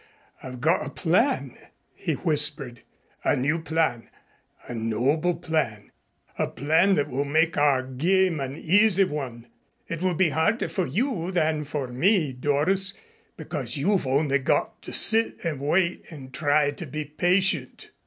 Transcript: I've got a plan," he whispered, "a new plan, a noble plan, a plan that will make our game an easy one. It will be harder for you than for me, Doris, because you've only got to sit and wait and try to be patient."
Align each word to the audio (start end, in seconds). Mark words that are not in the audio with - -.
I've 0.41 0.59
got 0.61 0.83
a 0.83 0.89
plan," 0.89 1.55
he 1.93 2.13
whispered, 2.13 2.81
"a 3.23 3.35
new 3.35 3.59
plan, 3.59 4.09
a 4.67 4.73
noble 4.73 5.35
plan, 5.35 5.91
a 6.39 6.47
plan 6.47 6.95
that 6.95 7.07
will 7.07 7.23
make 7.23 7.55
our 7.55 7.83
game 7.83 8.39
an 8.39 8.55
easy 8.57 9.03
one. 9.03 9.45
It 9.87 10.01
will 10.01 10.15
be 10.15 10.29
harder 10.29 10.69
for 10.69 10.87
you 10.87 11.29
than 11.29 11.65
for 11.65 11.85
me, 11.89 12.33
Doris, 12.33 12.95
because 13.37 13.77
you've 13.77 14.07
only 14.07 14.39
got 14.39 14.81
to 14.81 14.91
sit 14.91 15.37
and 15.43 15.59
wait 15.61 16.03
and 16.09 16.33
try 16.33 16.71
to 16.71 16.87
be 16.87 17.05
patient." 17.05 17.91